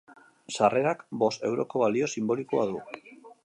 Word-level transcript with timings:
Sarrerak 0.53 1.03
bost 1.25 1.45
euroko 1.51 1.85
balio 1.85 2.11
sinbolikoa 2.17 2.69
du. 2.75 2.85